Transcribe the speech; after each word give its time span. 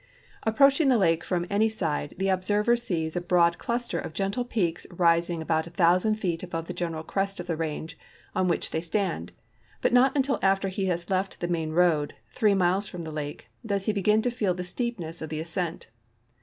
Approaching 0.41 0.89
the 0.89 0.97
lake 0.97 1.23
from 1.23 1.45
any 1.51 1.69
side, 1.69 2.15
the 2.17 2.27
observer 2.29 2.75
sees 2.75 3.15
a 3.15 3.21
1)road 3.21 3.59
cluster 3.59 3.99
of 3.99 4.13
gentle 4.13 4.45
})eaks 4.51 4.87
rising 4.89 5.43
al)out 5.45 5.67
a 5.67 5.69
thousand 5.69 6.15
feet 6.15 6.41
above 6.41 6.65
the 6.65 6.73
general 6.73 7.03
crest 7.03 7.39
of 7.39 7.45
the 7.45 7.55
range 7.55 7.99
on 8.33 8.47
wbii;h 8.49 8.71
tliey 8.71 8.83
stand, 8.83 9.31
i)ut 9.83 9.91
not 9.93 10.13
until 10.15 10.39
after 10.41 10.69
he 10.69 10.85
has 10.87 11.11
left 11.11 11.39
the 11.39 11.47
main 11.47 11.69
road, 11.73 12.15
three 12.31 12.55
miles 12.55 12.87
from 12.87 13.03
tlie 13.03 13.13
lake, 13.13 13.47
does 13.63 13.87
lie 13.87 13.93
l)egin 13.93 14.23
to 14.23 14.31
feel 14.31 14.55
the 14.55 14.63
steepness 14.63 15.21
of 15.21 15.29
the 15.29 15.39
ascent. 15.39 15.85